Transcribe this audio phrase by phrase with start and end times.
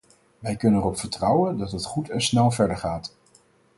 [0.39, 3.15] Wij kunnen erop vertrouwen, dat het goed en snel verdergaat.